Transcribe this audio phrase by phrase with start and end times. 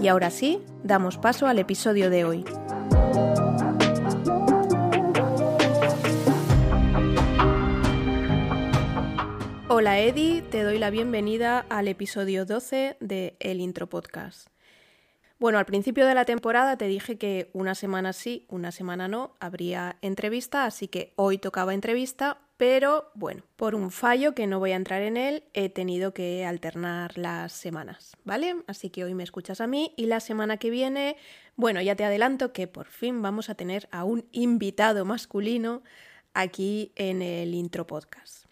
[0.00, 2.44] Y ahora sí, damos paso al episodio de hoy.
[9.68, 14.48] Hola Eddie, te doy la bienvenida al episodio 12 de El Intro Podcast.
[15.40, 19.36] Bueno, al principio de la temporada te dije que una semana sí, una semana no,
[19.40, 24.72] habría entrevista, así que hoy tocaba entrevista, pero bueno, por un fallo que no voy
[24.72, 28.56] a entrar en él, he tenido que alternar las semanas, ¿vale?
[28.66, 31.16] Así que hoy me escuchas a mí y la semana que viene,
[31.54, 35.84] bueno, ya te adelanto que por fin vamos a tener a un invitado masculino
[36.34, 38.46] aquí en el intro podcast.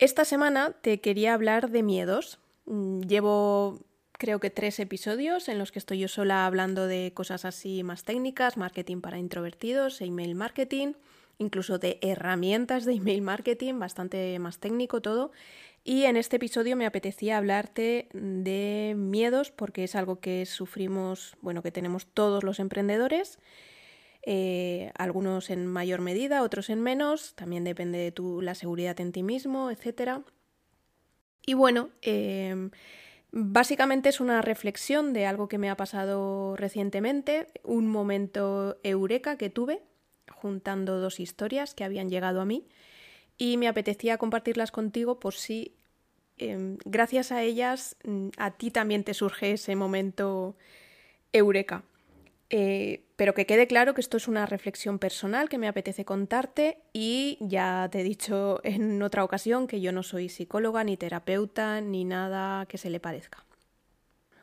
[0.00, 2.40] Esta semana te quería hablar de miedos.
[2.66, 3.78] Mm, llevo
[4.12, 8.02] creo que tres episodios en los que estoy yo sola hablando de cosas así más
[8.02, 10.94] técnicas, marketing para introvertidos, email marketing,
[11.38, 15.32] incluso de herramientas de email marketing, bastante más técnico todo.
[15.84, 21.62] Y en este episodio me apetecía hablarte de miedos porque es algo que sufrimos, bueno,
[21.62, 23.38] que tenemos todos los emprendedores.
[24.22, 29.12] Eh, algunos en mayor medida, otros en menos, también depende de tu, la seguridad en
[29.12, 30.20] ti mismo, etc.
[31.46, 32.70] Y bueno, eh,
[33.30, 39.50] Básicamente es una reflexión de algo que me ha pasado recientemente, un momento eureka que
[39.50, 39.82] tuve,
[40.38, 42.66] juntando dos historias que habían llegado a mí,
[43.36, 45.74] y me apetecía compartirlas contigo por si,
[46.38, 50.56] em, gracias a ellas, mm, a ti también te surge ese momento
[51.32, 51.84] eureka.
[52.50, 56.78] Eh, pero que quede claro que esto es una reflexión personal que me apetece contarte
[56.94, 61.80] y ya te he dicho en otra ocasión que yo no soy psicóloga ni terapeuta
[61.80, 63.47] ni nada que se le parezca.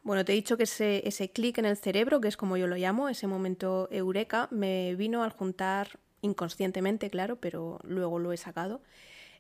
[0.05, 2.75] Bueno, te he dicho que ese, clic en el cerebro, que es como yo lo
[2.75, 8.81] llamo, ese momento eureka, me vino al juntar inconscientemente, claro, pero luego lo he sacado,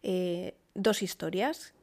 [0.01, 1.75] eh, dos historias.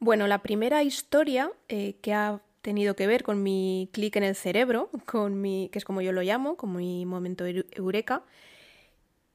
[0.00, 4.36] Bueno, la primera historia eh, que ha tenido que ver con mi clic en el
[4.36, 8.22] cerebro, con mi, que es como yo lo llamo, con mi momento eureka.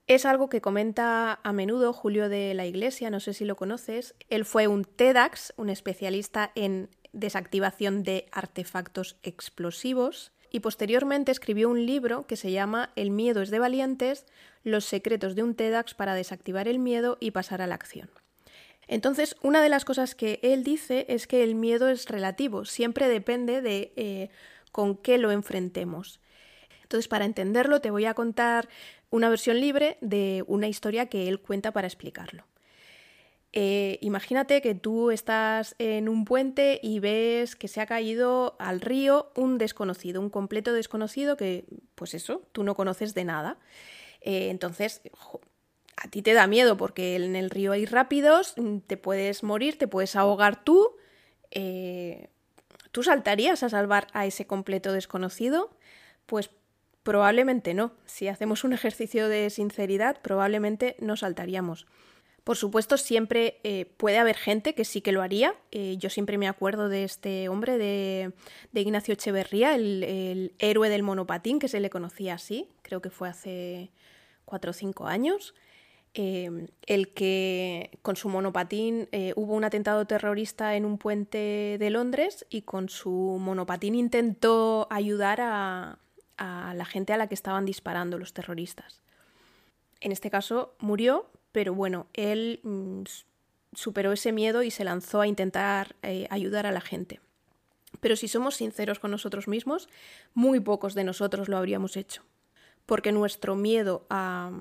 [0.06, 4.14] Es algo que comenta a menudo Julio de la Iglesia, no sé si lo conoces.
[4.30, 11.86] Él fue un TEDx, un especialista en desactivación de artefactos explosivos, y posteriormente escribió un
[11.86, 14.26] libro que se llama El miedo es de valientes,
[14.64, 18.10] los secretos de un TEDx para desactivar el miedo y pasar a la acción.
[18.88, 23.08] Entonces, una de las cosas que él dice es que el miedo es relativo, siempre
[23.08, 24.30] depende de eh,
[24.74, 26.20] con qué lo enfrentemos.
[26.84, 28.68] Entonces, para entenderlo, te voy a contar
[29.10, 32.44] una versión libre de una historia que él cuenta para explicarlo.
[33.54, 38.80] Eh, imagínate que tú estás en un puente y ves que se ha caído al
[38.80, 43.58] río un desconocido, un completo desconocido que, pues eso, tú no conoces de nada.
[44.22, 45.02] Eh, entonces,
[45.98, 49.78] a ti te da miedo porque en el río hay rápidos, mm, te puedes morir,
[49.78, 50.96] te puedes ahogar tú.
[51.52, 52.30] Eh,
[52.92, 55.72] ¿Tú saltarías a salvar a ese completo desconocido?
[56.26, 56.50] Pues
[57.04, 57.94] probablemente no.
[58.06, 61.88] Si hacemos un ejercicio de sinceridad, probablemente no saltaríamos.
[62.44, 65.54] Por supuesto, siempre eh, puede haber gente que sí que lo haría.
[65.72, 68.34] Eh, yo siempre me acuerdo de este hombre, de,
[68.74, 72.68] Ignacio Echeverría, el, héroe del monopatín, que se le conocía así.
[72.82, 73.92] Creo que fue hace
[74.46, 75.54] cuatro o cinco años.
[76.14, 81.90] Em, el que con su monopatín eh, hubo un atentado terrorista en un puente de
[81.90, 86.00] Londres y con su monopatín intentó ayudar a,
[86.38, 89.04] la gente a la que estaban disparando los terroristas.
[90.00, 93.04] En este caso murió, pero bueno, él mm,
[93.74, 97.20] superó ese miedo y se lanzó a intentar eh, ayudar a la gente.
[98.00, 99.90] Pero si somos sinceros con nosotros mismos,
[100.34, 102.24] muy pocos de nosotros lo habríamos hecho,
[102.86, 104.52] porque nuestro miedo a,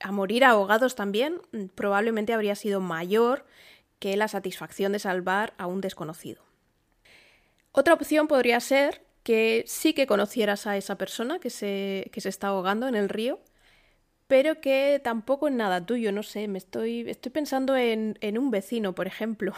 [0.00, 3.44] a morir ahogados también mm, probablemente habría sido mayor
[3.98, 6.42] que la satisfacción de salvar a un desconocido.
[7.72, 12.30] Otra opción podría ser que sí que conocieras a esa persona que se, que se
[12.30, 13.40] está ahogando en el río,
[14.30, 18.52] pero que tampoco es nada tuyo, no sé, me estoy, estoy pensando en, en un
[18.52, 19.52] vecino, por ejemplo.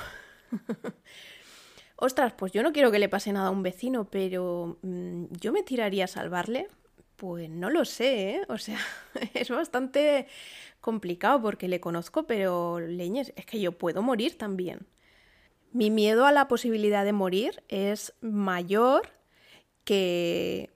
[1.97, 5.53] Ostras, pues yo no quiero que le pase nada a un vecino, pero mm, yo
[5.53, 6.69] me tiraría a salvarle.
[7.17, 8.43] Pues no lo sé, ¿eh?
[8.49, 8.79] O sea,
[9.35, 10.27] es bastante
[10.81, 14.87] complicado porque le conozco, pero leñes, es que yo puedo morir también.
[15.73, 19.11] Mi miedo a la posibilidad de morir es mayor
[19.85, 20.71] que,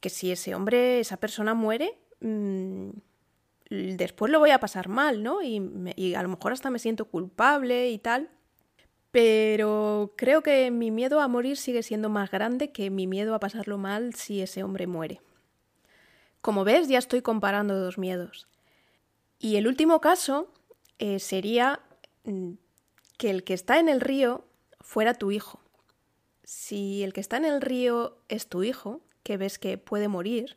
[0.00, 2.90] que si ese hombre, esa persona muere, mm,
[3.70, 5.42] después lo voy a pasar mal, ¿no?
[5.42, 8.30] Y, a lo mejor hasta me siento culpable y tal.
[9.10, 13.40] Pero creo que mi miedo a morir sigue siendo más grande que mi miedo a
[13.40, 15.20] pasarlo mal si ese hombre muere.
[16.40, 18.46] Como ves, ya estoy comparando dos miedos.
[19.38, 20.52] Y el último caso
[20.98, 21.80] eh, sería
[22.24, 22.52] mm,
[23.16, 24.44] que el que está en el río
[24.80, 25.60] fuera tu hijo.
[26.44, 30.56] Si el que está en el río es tu hijo, que ves que puede morir,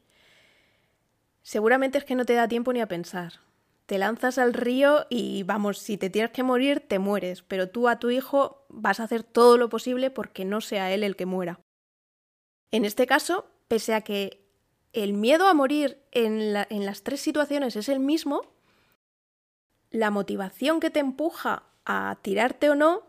[1.50, 3.40] seguramente es que no te da tiempo ni a pensar.
[3.88, 7.88] Te lanzas al río y vamos, si te tienes que morir, te mueres, pero tú
[7.88, 11.26] a tu hijo vas a hacer todo lo posible porque no sea él el que
[11.26, 11.60] muera.
[12.70, 14.46] En este caso, pese a que
[14.94, 18.44] el miedo a morir en, en las tres situaciones es el mismo,
[19.90, 23.02] la motivación que te empuja a tirarte o no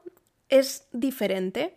[0.49, 1.77] es diferente.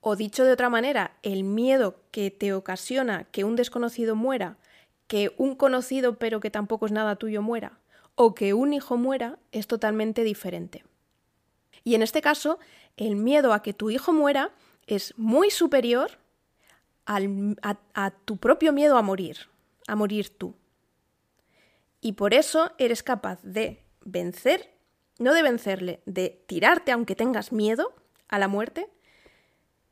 [0.00, 4.58] O dicho de otra manera, el miedo que te ocasiona que un desconocido muera,
[5.08, 7.80] que un conocido pero que tampoco es nada tuyo muera,
[8.14, 10.84] o que un hijo muera, es totalmente diferente.
[11.82, 12.58] Y en este caso,
[12.96, 14.52] el miedo a que tu hijo muera
[14.86, 16.18] es muy superior
[17.06, 17.18] a,
[17.94, 19.48] a tu propio miedo a morir,
[19.86, 20.54] a morir tú.
[22.00, 24.74] Y por eso eres capaz de vencer,
[25.18, 27.94] no de vencerle, de tirarte aunque tengas miedo
[28.28, 28.88] a la muerte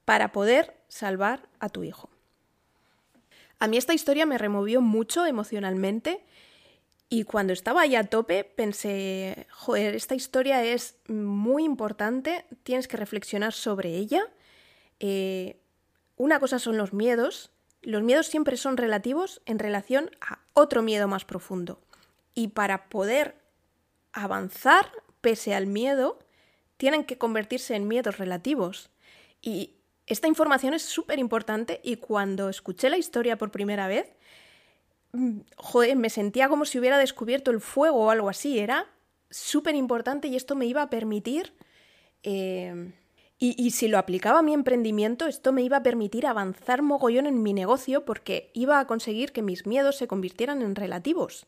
[0.05, 2.11] para poder salvar a tu hijo.
[3.59, 6.25] A mí esta historia me removió mucho emocionalmente
[7.09, 12.97] y cuando estaba ahí a tope pensé, joder, esta historia es muy importante, tienes que
[12.97, 14.29] reflexionar sobre ella.
[14.99, 15.61] Eh,
[16.17, 17.51] una cosa son los miedos,
[17.83, 21.81] los miedos siempre son relativos en relación a otro miedo más profundo.
[22.35, 23.37] Y para poder
[24.13, 26.19] avanzar pese al miedo,
[26.77, 28.91] tienen que convertirse en miedos relativos.
[29.41, 29.77] Y
[30.07, 34.07] esta información es súper importante y cuando escuché la historia por primera vez,
[35.13, 38.59] mm, joder, me sentía como si hubiera descubierto el fuego o algo así.
[38.59, 38.87] Era
[39.31, 41.55] súper importante y esto me iba a permitir...
[42.23, 42.93] Eh,
[43.39, 47.27] y, y, si lo aplicaba a mi emprendimiento, esto me iba a permitir avanzar mogollón
[47.27, 51.47] en mi negocio porque iba a conseguir que mis miedos se convirtieran en relativos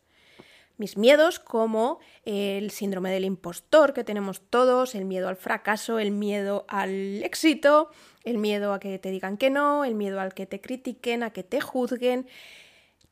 [0.78, 6.12] mis miedos como el síndrome del impostor que tenemos todos, el miedo al fracaso, el
[6.12, 7.90] miedo al éxito,
[8.24, 11.32] el miedo a que te digan que no, el miedo al que te critiquen, a
[11.32, 12.28] que te juzguen.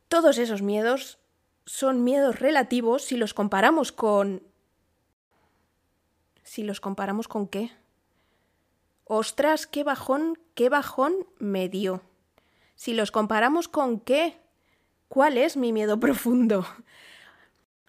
[0.08, 1.18] Todos esos miedos
[1.64, 4.42] son miedos relativos si los comparamos con...
[6.42, 7.70] Si los comparamos con qué?
[9.04, 12.02] Ostras, qué bajón, qué bajón me dio.
[12.76, 14.38] Si los comparamos con qué?
[15.08, 16.66] ¿Cuál es mi miedo profundo?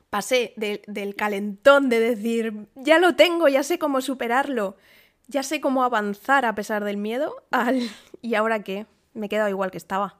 [0.09, 4.77] pasé del calentón de decir, ya lo tengo, ya sé cómo superarlo,
[5.27, 7.81] ya sé cómo avanzar a pesar del miedo, al
[8.21, 8.85] ¿y ahora qué?
[9.13, 10.19] Me he quedado igual que estaba.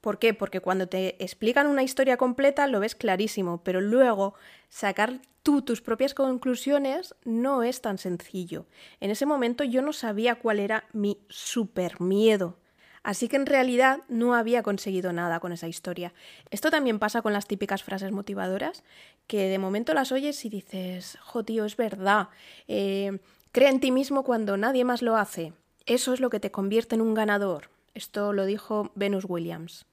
[0.00, 0.34] ¿Por qué?
[0.34, 4.34] Porque cuando te explican una historia completa lo ves clarísimo, pero luego
[4.68, 8.66] sacar tú tus propias conclusiones no es tan sencillo.
[9.00, 12.58] En ese momento yo no sabía cuál era mi super miedo.
[13.04, 16.14] Así que en realidad no había conseguido nada con esa historia.
[16.50, 18.84] Esto también pasa con las típicas frases motivadoras,
[19.26, 22.28] que de momento las oyes y dices, jo tío, es verdad,
[22.68, 23.18] eh,
[23.52, 25.52] cree en ti mismo cuando nadie más lo hace.
[25.86, 27.70] Eso es lo que te convierte en un ganador.
[27.94, 29.86] Esto lo dijo Venus Williams.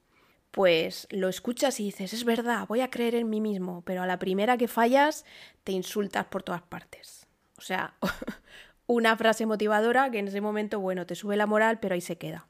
[0.50, 4.06] Pues lo escuchas y dices, es verdad, voy a creer en mí mismo, pero a
[4.06, 5.24] la primera que fallas
[5.62, 7.26] te insultas por todas partes.
[7.56, 7.94] O sea,
[8.86, 12.18] una frase motivadora que en ese momento, bueno, te sube la moral, pero ahí se
[12.18, 12.48] queda.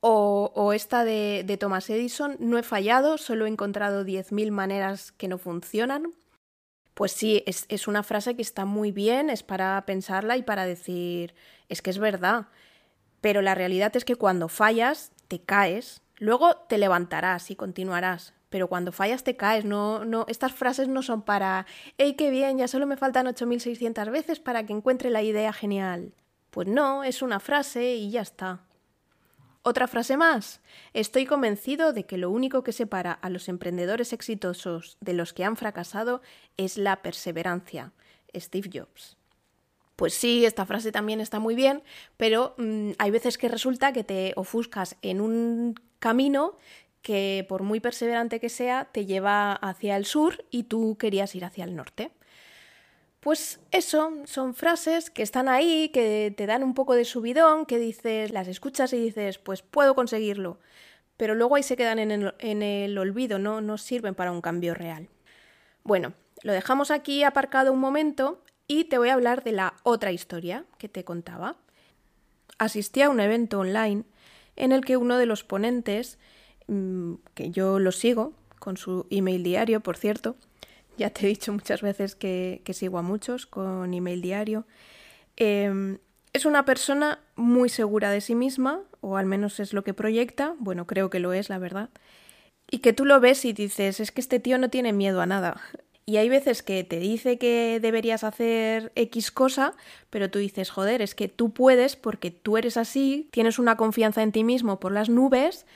[0.00, 5.38] O, esta de, Thomas Edison, no he fallado, solo he encontrado 10.000 maneras que no
[5.38, 6.14] funcionan.
[6.98, 10.66] Pues sí, es, es, una frase que está muy bien, es para pensarla y para
[10.66, 11.32] decir,
[11.68, 12.48] es que es verdad.
[13.20, 18.34] Pero la realidad es que cuando fallas, te caes, luego te levantarás y continuarás.
[18.48, 21.66] Pero cuando fallas te caes, no, no, estas frases no son para,
[21.98, 22.58] ¡hey, qué bien!
[22.58, 26.14] Ya solo me faltan 8.600 veces para que encuentre la idea genial.
[26.50, 28.64] Pues no, es una frase y ya está.
[29.68, 30.62] Otra frase más.
[30.94, 35.44] Estoy convencido de que lo único que separa a los emprendedores exitosos de los que
[35.44, 36.22] han fracasado
[36.56, 37.92] es la perseverancia.
[38.34, 39.18] Steve Jobs.
[39.94, 41.82] Pues sí, esta frase también está muy bien,
[42.16, 46.56] pero mm, hay veces que resulta que te ofuscas en un camino
[47.02, 51.44] que por muy perseverante que sea, te lleva hacia el sur y tú querías ir
[51.44, 52.10] hacia el norte.
[53.20, 57.78] Pues eso, son frases que están ahí, que te dan un poco de subidón, que
[57.78, 60.58] dices, las escuchas y dices, pues puedo conseguirlo.
[61.16, 63.60] Pero luego ahí se quedan en el, olvido, ¿no?
[63.60, 65.08] no sirven para un cambio real.
[65.82, 70.12] Bueno, lo dejamos aquí aparcado un momento y te voy a hablar de la otra
[70.12, 71.56] historia que te contaba.
[72.58, 74.04] Asistí a un evento online
[74.54, 76.18] en el que uno de los ponentes,
[76.68, 80.36] mm, que yo lo sigo, con su email diario, por cierto,
[80.98, 84.66] ya te he dicho muchas veces que, sigo a muchos con email diario,
[85.36, 85.98] em,
[86.32, 90.54] es una persona muy segura de sí misma, o al menos es lo que proyecta,
[90.58, 91.88] bueno, creo que lo es, la verdad,
[92.70, 95.26] y que tú lo ves y dices, es que este tío no tiene miedo a
[95.26, 95.60] nada.
[96.04, 99.74] Y hay veces que te dice que deberías hacer X cosa,
[100.08, 104.22] pero tú dices, joder, es que tú puedes porque tú eres así, tienes una confianza
[104.22, 105.66] en ti mismo por las nubes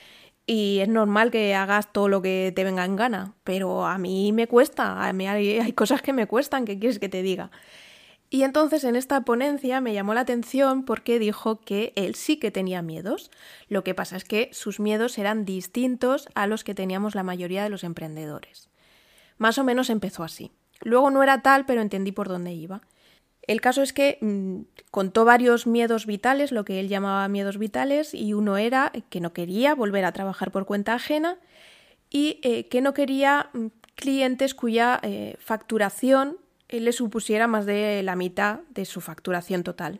[0.45, 3.33] y es normal que hagas todo lo que te venga en gana.
[3.43, 6.99] Pero a mí me cuesta, a mí hay, hay cosas que me cuestan, ¿qué quieres
[6.99, 7.51] que te diga?
[8.29, 12.49] Y entonces en esta ponencia me llamó la atención porque dijo que él sí que
[12.49, 13.29] tenía miedos.
[13.67, 17.63] Lo que pasa es que sus miedos eran distintos a los que teníamos la mayoría
[17.63, 18.69] de los emprendedores.
[19.37, 20.51] Más o menos empezó así.
[20.81, 22.81] Luego no era tal, pero entendí por dónde iba.
[23.45, 28.13] El caso es que mm, contó varios miedos vitales, lo que él llamaba miedos vitales,
[28.13, 31.37] y uno era que no quería volver a trabajar por cuenta ajena
[32.09, 36.37] y eh, que no quería mm, clientes cuya eh, facturación
[36.69, 39.99] eh, le supusiera más de la mitad de su facturación total.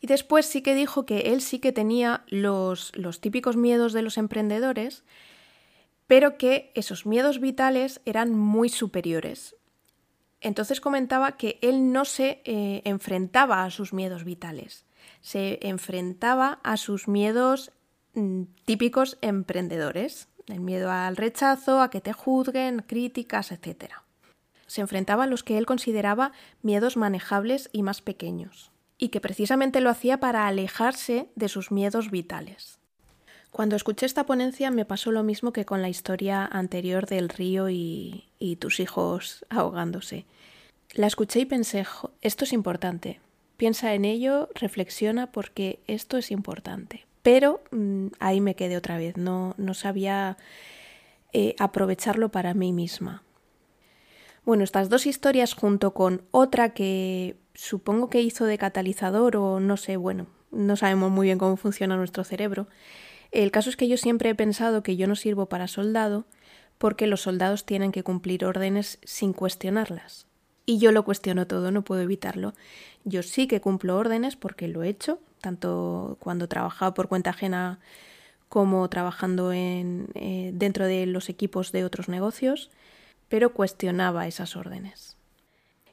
[0.00, 4.02] Y después sí que dijo que él sí que tenía los, los típicos miedos de
[4.02, 5.02] los emprendedores,
[6.06, 9.56] pero que esos miedos vitales eran muy superiores.
[10.44, 14.84] Entonces comentaba que él no se eh, enfrentaba a sus miedos vitales,
[15.22, 17.72] se enfrentaba a sus miedos
[18.12, 23.94] mm, típicos emprendedores, el miedo al rechazo, a que te juzguen, críticas, etc.
[24.66, 29.80] Se enfrentaba a los que él consideraba miedos manejables y más pequeños, y que precisamente
[29.80, 32.78] lo hacía para alejarse de sus miedos vitales.
[33.54, 37.70] Cuando escuché esta ponencia me pasó lo mismo que con la historia anterior del río
[37.70, 40.26] y, tus hijos ahogándose.
[40.94, 41.84] La escuché y pensé,
[42.22, 43.20] esto es importante.
[43.56, 47.04] Piensa en ello, reflexiona porque esto es importante.
[47.22, 50.36] Pero mm, ahí me quedé otra vez, no, no sabía
[51.32, 53.24] eh, aprovecharlo para mí misma.
[54.44, 59.76] Bueno, estas dos historias junto con otra que supongo que hizo de catalizador o no
[59.76, 62.68] sé, bueno, no sabemos muy bien cómo funciona nuestro cerebro,
[63.32, 66.24] el caso es que yo siempre he pensado que yo no sirvo para soldado
[66.78, 70.28] porque los soldados tienen que cumplir órdenes sin cuestionarlas.
[70.66, 72.54] Y yo lo cuestiono todo, no puedo evitarlo.
[73.04, 77.80] Yo sí que cumplo órdenes porque lo he hecho, tanto cuando trabajaba por cuenta ajena
[78.48, 82.70] como trabajando en, eh, dentro de los equipos de otros negocios,
[83.28, 85.16] pero cuestionaba esas órdenes.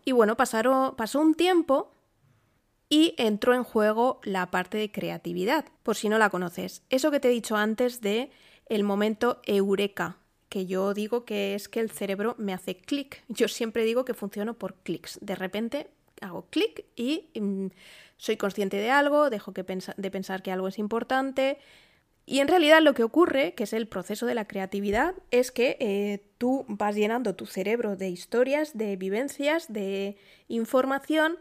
[0.05, 1.91] Y bueno, pasó un tiempo
[2.87, 6.83] y entró en juego la parte de creatividad, por si no la conoces.
[6.89, 8.31] Eso que te he dicho antes de
[8.67, 10.17] el momento eureka,
[10.51, 13.23] que yo digo que es que el cerebro me hace clic.
[13.29, 15.17] Yo siempre digo que funciono por clics.
[15.21, 15.87] De repente
[16.19, 17.67] hago clic y mm,
[18.17, 21.57] soy consciente de algo, dejo de pensar que algo es importante.
[22.25, 25.77] Y en realidad lo que ocurre, que es el proceso de la creatividad, es que
[25.79, 30.17] eh, tú vas llenando tu cerebro de historias, de vivencias, de
[30.49, 31.37] información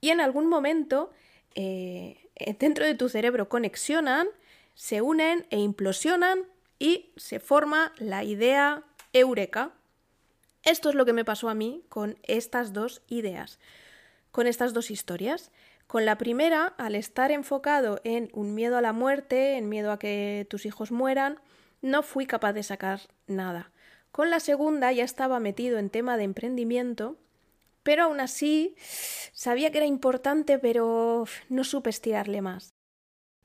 [0.00, 1.12] y en algún momento
[1.54, 2.16] eh,
[2.58, 4.26] dentro de tu cerebro conexionan,
[4.74, 6.46] se unen e implosionan
[6.78, 9.72] y se forma la idea eureka.
[10.62, 13.58] Esto es lo que me pasó a mí con estas dos ideas,
[14.30, 15.50] con estas dos historias.
[15.86, 19.98] Con la primera, al estar enfocado en un miedo a la muerte, en miedo a
[19.98, 21.38] que tus hijos mueran,
[21.82, 23.70] no fui capaz de sacar nada.
[24.10, 27.18] Con la segunda ya estaba metido en tema de emprendimiento
[27.84, 28.74] pero aún así
[29.32, 32.74] sabía que era importante, pero no supe estirarle más.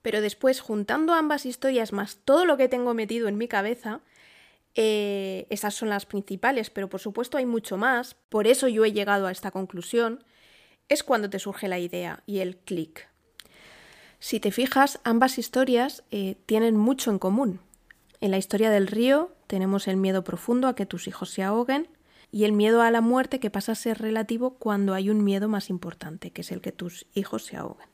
[0.02, 4.02] Pero después, juntando ambas historias más todo lo que tengo metido en mi cabeza,
[4.76, 8.94] eh, esas son las principales, pero por supuesto hay mucho más, por eso yo he
[8.94, 10.24] llegado a esta conclusión,
[10.88, 13.10] es cuando te surge la idea y el clic.
[14.20, 17.60] Si te fijas, ambas historias eh, tienen mucho en común.
[18.22, 21.90] En la historia del río tenemos el miedo profundo a que tus hijos se ahoguen,
[22.32, 25.48] y el miedo a la muerte que pasa a ser relativo cuando hay un miedo
[25.48, 27.88] más importante, que es el que tus hijos se ahoguen.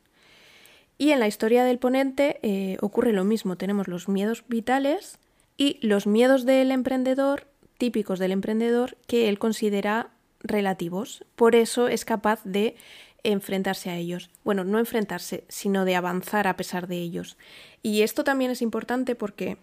[0.98, 5.20] Y en la historia del ponente eh, ocurre lo mismo, tenemos los miedos vitales
[5.58, 7.48] y los miedos del emprendedor,
[7.78, 10.10] típicos del emprendedor, que él considera
[10.40, 11.26] relativos.
[11.36, 12.76] Por eso es capaz de
[13.24, 14.30] enfrentarse a ellos.
[14.44, 17.38] Bueno, no enfrentarse, sino de avanzar a pesar de ellos.
[17.82, 19.58] Y esto también es importante porque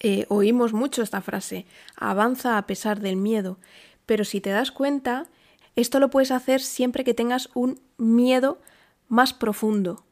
[0.00, 3.58] eh, oímos mucho esta frase, avanza a pesar del miedo,
[4.06, 5.26] pero si te das cuenta,
[5.76, 8.60] esto lo puedes hacer siempre que tengas un miedo
[9.08, 10.04] más profundo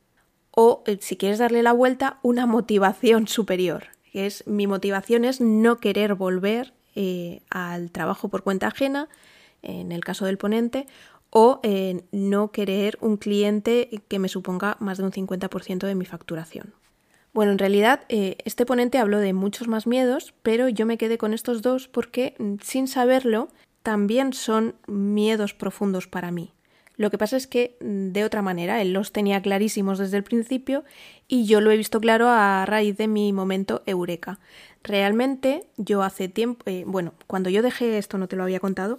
[0.50, 3.88] o, eh, si quieres darle la vuelta, una motivación superior.
[4.12, 9.08] Que es, mi motivación es no querer volver eh, al trabajo por cuenta ajena,
[9.62, 10.86] en el caso del ponente,
[11.28, 11.60] o
[12.10, 16.74] no querer un cliente que me suponga más de un 50% de mi facturación.
[17.32, 21.16] Bueno, en realidad eh, este ponente habló de muchos más miedos, pero yo me quedé
[21.16, 23.48] con estos dos porque, mm, sin saberlo,
[23.82, 26.52] también son miedos profundos para mí.
[27.00, 30.22] Lo que pasa es que mm, de otra manera, él los tenía clarísimos desde el
[30.22, 30.84] principio
[31.28, 34.38] y yo lo he visto claro a raíz de mi momento eureka.
[34.84, 38.98] Realmente yo hace tiempo, eh, bueno, cuando yo dejé esto, no te lo había contado,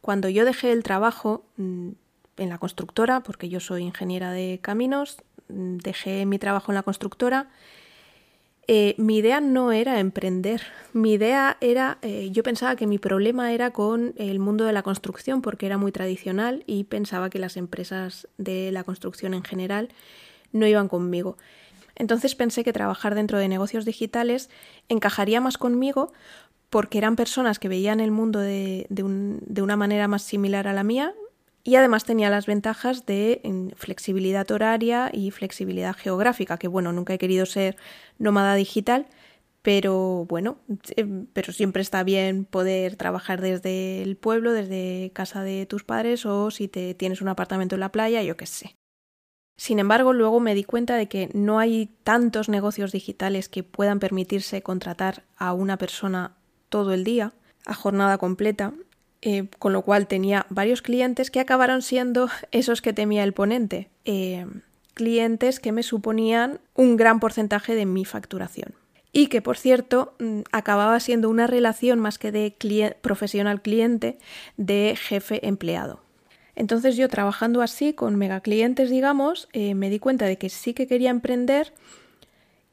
[0.00, 1.90] cuando yo dejé el trabajo mm,
[2.38, 5.18] en la constructora, porque yo soy ingeniera de caminos,
[5.48, 7.50] mm, dejé mi trabajo en la constructora
[8.68, 13.52] eh, mi idea no era emprender, mi idea era, eh, yo pensaba que mi problema
[13.52, 17.56] era con el mundo de la construcción porque era muy tradicional y pensaba que las
[17.56, 19.88] empresas de la construcción en general
[20.52, 21.36] no iban conmigo.
[21.96, 24.48] Entonces pensé que trabajar dentro de negocios digitales
[24.88, 26.12] encajaría más conmigo
[26.70, 30.84] porque eran personas que veían el mundo de, de una manera más similar a la
[30.84, 31.14] mía,
[31.64, 33.40] y además tenía las ventajas de
[33.76, 37.76] flexibilidad horaria y flexibilidad geográfica, que bueno, nunca he querido ser
[38.18, 39.06] nómada digital,
[39.62, 40.58] pero bueno,
[40.96, 46.26] eh, pero siempre está bien poder trabajar desde el pueblo, desde casa de tus padres
[46.26, 48.74] o si te tienes un apartamento en la playa, yo qué sé.
[49.56, 54.00] Sin embargo, luego me di cuenta de que no hay tantos negocios digitales que puedan
[54.00, 56.36] permitirse contratar a una persona
[56.68, 57.32] todo el día,
[57.64, 58.72] a jornada completa,
[59.22, 63.88] eh, con lo cual tenía varios clientes que acabaron siendo esos que temía el ponente,
[64.04, 64.46] eh,
[64.94, 68.74] clientes que me suponían un gran porcentaje de mi facturación.
[69.14, 72.56] Y que, por cierto, mm, acababa siendo una relación más que de
[73.00, 74.18] profesional-cliente,
[74.56, 76.00] de jefe-empleado.
[76.54, 80.86] Entonces yo trabajando así con megaclientes, digamos, eh, me di cuenta de que sí que
[80.86, 81.72] quería emprender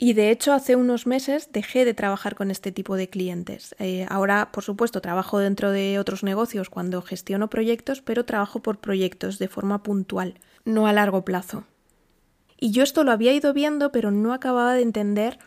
[0.01, 3.75] y de hecho, hace unos meses dejé de trabajar con este tipo de clientes.
[3.79, 8.77] Eh, ahora, por supuesto, trabajo dentro de otros negocios cuando gestiono proyectos, pero trabajo por
[8.77, 11.65] proyectos de forma puntual, no a largo plazo.
[12.57, 15.37] Y yo esto lo había ido viendo, pero no acababa de entender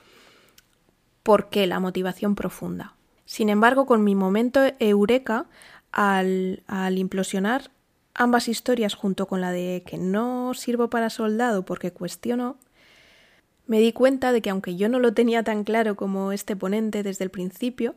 [1.22, 2.94] por qué la motivación profunda.
[3.24, 5.46] Sin embargo, con mi momento eureka,
[5.92, 7.70] al, al implosionar
[8.12, 12.58] ambas historias junto con la de que no sirvo para soldado porque cuestiono,
[13.66, 17.02] me di cuenta de que aunque yo no lo tenía tan claro como este ponente
[17.02, 17.94] desde el principio,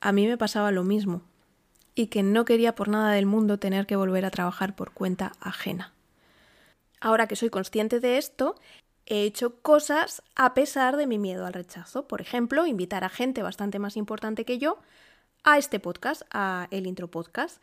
[0.00, 1.22] a mí me pasaba lo mismo,
[1.94, 5.32] y que no quería por nada del mundo tener que volver a trabajar por cuenta
[5.40, 5.92] ajena.
[7.00, 8.56] Ahora que soy consciente de esto,
[9.06, 12.08] he hecho cosas a pesar de mi miedo al rechazo.
[12.08, 14.78] Por ejemplo, invitar a gente bastante más importante que yo
[15.44, 17.60] a este podcast, a el intro podcast.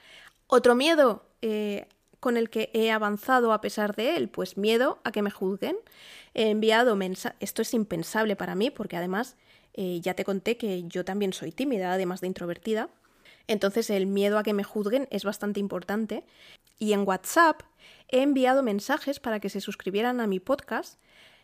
[0.47, 1.87] Otro miedo eh,
[2.21, 4.29] con el que he avanzado a pesar de él?
[4.29, 5.75] Pues miedo a que me juzguen.
[6.33, 7.37] He enviado mensajes.
[7.41, 9.35] Esto es impensable para mí porque además
[9.73, 12.89] eh, ya te conté que yo también soy tímida, además de introvertida.
[13.47, 16.23] Entonces el miedo a que me juzguen es bastante importante.
[16.79, 17.63] Y en WhatsApp
[18.07, 20.99] he enviado mensajes para que se suscribieran a mi podcast.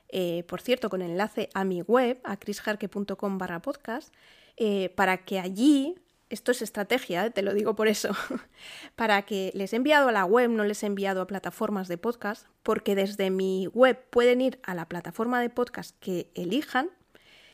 [0.10, 4.13] Eh, por cierto, con enlace a mi web, a chrisjarque.com barra podcast,
[4.56, 5.96] eh, para que allí
[6.30, 7.32] esto es estrategia, ¿eh?
[7.32, 8.10] te lo digo por eso,
[8.96, 11.98] para que les he enviado a la web, no les he enviado a plataformas de
[11.98, 16.90] podcast, porque desde mi web pueden ir a la plataforma de podcast que elijan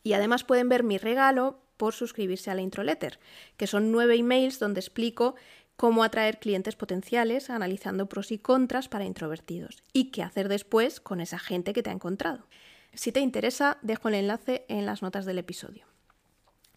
[0.02, 3.18] y además pueden ver mi regalo por suscribirse a la introletter,
[3.56, 5.34] que son nueve emails donde explico
[5.76, 11.20] cómo atraer clientes potenciales analizando pros y contras para introvertidos y qué hacer después con
[11.20, 12.46] esa gente que te ha encontrado.
[12.92, 15.93] Si te interesa, dejo el enlace en las notas del episodio.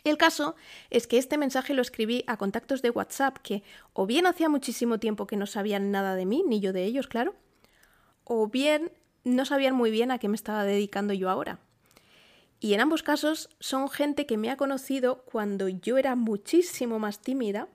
[0.10, 0.56] El caso
[0.90, 5.00] es que este mensaje lo escribí a contactos de WhatsApp que o bien hacía muchísimo
[5.00, 7.36] tiempo que no sabían nada de mí, ni yo de ellos, claro,
[8.24, 8.92] o bien
[9.26, 11.60] no sabían muy bien a qué me estaba dedicando yo ahora.
[12.62, 17.20] Y en ambos casos son gente que me ha conocido cuando yo era muchísimo más
[17.20, 17.68] tímida,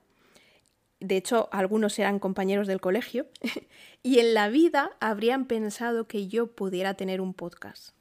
[0.99, 3.27] de hecho algunos eran compañeros del colegio,
[4.01, 7.93] y en la vida habrían pensado que yo pudiera tener un podcast.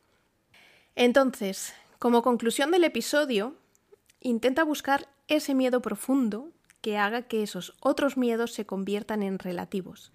[0.96, 3.56] Entonces, como conclusión del episodio,
[4.24, 10.12] Intenta buscar ese miedo profundo que haga que esos otros miedos se conviertan en relativos.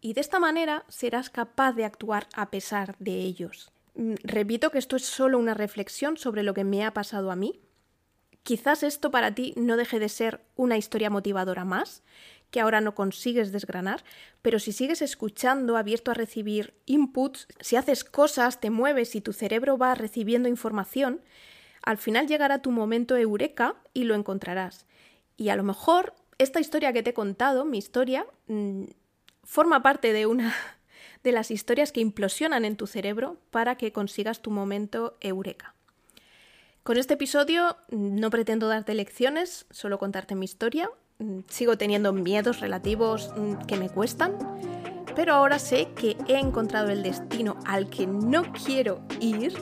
[0.00, 3.72] Y de esta manera serás capaz de actuar a pesar de ellos.
[3.96, 7.36] Mm, repito que esto es solo una reflexión sobre lo que me ha pasado a
[7.36, 7.60] mí.
[8.44, 12.02] Quizás esto para ti no deje de ser una historia motivadora más,
[12.52, 14.04] que ahora no consigues desgranar,
[14.42, 19.32] pero si sigues escuchando, abierto a recibir inputs, si haces cosas, te mueves y tu
[19.32, 21.20] cerebro va recibiendo información,
[21.84, 24.86] al final llegará tu momento eureka y lo encontrarás.
[25.36, 28.84] Y a lo mejor esta historia que te he contado, mi historia, mm,
[29.42, 30.54] forma parte de una
[31.22, 35.74] de las historias que implosionan en tu cerebro para que consigas tu momento eureka.
[36.82, 40.90] Con este episodio mm, no pretendo darte lecciones, solo contarte mi historia.
[41.18, 43.32] Mm, sigo teniendo miedos relativos
[43.68, 44.36] que me cuestan,
[45.14, 49.54] pero ahora sé que he encontrado el destino al que no quiero ir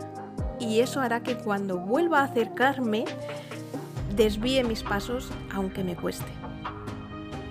[0.62, 3.04] y eso hará que cuando vuelva a acercarme
[4.16, 6.30] desvíe mis pasos aunque me cueste.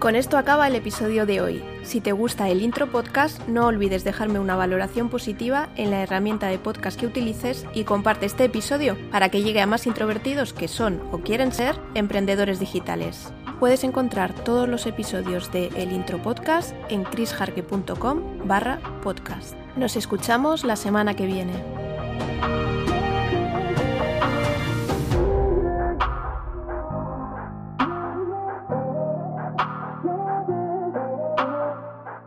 [0.02, 1.64] Con esto acaba el episodio de hoy.
[1.84, 6.48] Si te gusta el intro podcast, no olvides dejarme una valoración positiva en la herramienta
[6.48, 10.68] de podcast que utilices y comparte este episodio para que llegue a más introvertidos que
[10.68, 13.32] son o quieren ser emprendedores digitales.
[13.60, 19.54] Puedes encontrar todos los episodios de El Intro Podcast en chrisjarque.com barra podcast.
[19.76, 21.54] Nos escuchamos la semana que viene.